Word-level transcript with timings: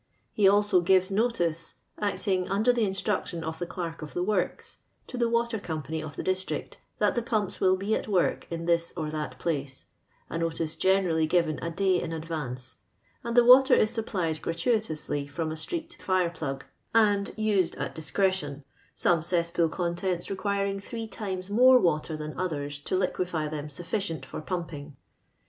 He 0.33 0.47
also 0.49 0.81
gives 0.81 1.11
notice 1.11 1.75
(acting 1.99 2.49
under 2.49 2.73
the 2.73 2.83
instruction 2.85 3.43
of 3.43 3.59
the 3.59 3.67
clerk 3.67 4.01
of 4.01 4.15
the 4.15 4.23
worics) 4.23 4.77
to 5.05 5.15
the 5.15 5.29
water 5.29 5.59
company 5.59 6.01
of 6.01 6.15
the 6.15 6.23
dis 6.23 6.43
trict, 6.43 6.77
that 6.97 7.13
the 7.13 7.21
pumps 7.21 7.59
will 7.61 7.75
be 7.77 7.93
at 7.93 8.07
work 8.07 8.47
in 8.51 8.65
this 8.65 8.93
or 8.97 9.11
that 9.11 9.37
place, 9.37 9.85
a 10.27 10.39
notice 10.39 10.75
generally 10.75 11.27
given 11.27 11.59
a 11.61 11.69
day 11.69 12.01
in 12.01 12.13
advance, 12.13 12.77
and 13.23 13.37
the 13.37 13.45
water 13.45 13.75
is 13.75 13.91
supplied 13.91 14.41
gratuitously, 14.41 15.27
from 15.27 15.51
a 15.51 15.55
street 15.55 15.95
fire 15.99 16.31
plug, 16.31 16.65
and 16.95 17.31
used 17.37 17.75
at 17.75 17.93
discretion, 17.93 18.63
some 18.95 19.21
cesspool 19.21 19.69
contents 19.69 20.31
requiring 20.31 20.79
three 20.79 21.05
times 21.07 21.51
more 21.51 21.77
water 21.77 22.17
than 22.17 22.35
others 22.39 22.79
to 22.79 22.95
Uquefy 23.03 23.47
them 23.51 23.69
suf 23.69 23.91
ficient 23.91 24.25
for 24.25 24.41
pumping. 24.41 24.95